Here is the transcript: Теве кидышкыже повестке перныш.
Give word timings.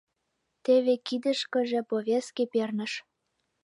Теве 0.63 0.93
кидышкыже 1.07 1.79
повестке 1.89 2.43
перныш. 2.53 2.93